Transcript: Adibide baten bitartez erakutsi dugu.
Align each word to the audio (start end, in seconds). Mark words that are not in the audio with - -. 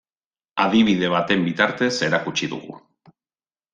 Adibide 0.63 1.11
baten 1.15 1.45
bitartez 1.49 1.91
erakutsi 2.11 2.51
dugu. 2.55 2.81